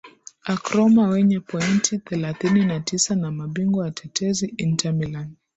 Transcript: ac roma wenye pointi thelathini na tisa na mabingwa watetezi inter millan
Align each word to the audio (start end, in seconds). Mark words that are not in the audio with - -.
ac 0.45 0.65
roma 0.75 1.07
wenye 1.07 1.39
pointi 1.39 1.97
thelathini 1.97 2.65
na 2.65 2.79
tisa 2.79 3.15
na 3.15 3.31
mabingwa 3.31 3.83
watetezi 3.83 4.53
inter 4.57 4.93
millan 4.93 5.33